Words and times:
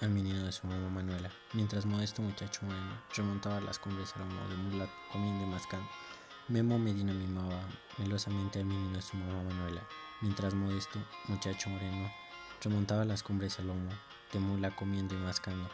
al 0.00 0.10
menino 0.10 0.44
de 0.44 0.52
su 0.52 0.66
mamá 0.66 0.88
Manuela, 0.88 1.30
mientras 1.52 1.86
Modesto, 1.86 2.22
muchacho 2.22 2.64
moreno, 2.64 3.02
remontaba 3.14 3.60
las 3.60 3.78
cumbres 3.78 4.12
al 4.16 4.22
lomo 4.22 4.48
de 4.48 4.56
mula 4.56 4.88
comiendo 5.12 5.44
y 5.44 5.48
mascando. 5.48 5.88
Memo 6.48 6.78
Medina 6.78 7.12
mimaba 7.12 7.60
melosamente 7.98 8.60
al 8.60 8.64
menino 8.64 8.96
de 8.96 9.02
su 9.02 9.16
mamá 9.16 9.42
Manuela, 9.42 9.82
mientras 10.20 10.54
Modesto, 10.54 10.98
muchacho 11.28 11.70
moreno, 11.70 12.10
remontaba 12.62 13.04
las 13.04 13.22
cumbres 13.22 13.58
al 13.58 13.68
lomo 13.68 13.90
de 14.32 14.38
mula 14.38 14.74
comiendo 14.74 15.14
y 15.14 15.18
mascando. 15.18 15.68